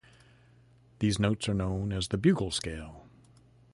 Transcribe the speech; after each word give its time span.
These 0.97 1.19
notes 1.19 1.47
are 1.47 1.53
known 1.53 1.93
as 1.93 2.07
the 2.07 2.17
bugle 2.17 2.49
scale. 2.49 3.07